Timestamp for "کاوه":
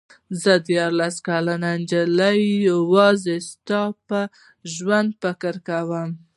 5.67-6.03